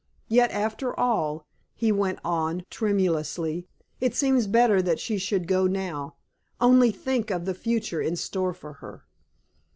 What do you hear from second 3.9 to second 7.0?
"it seems better that she should go now. Only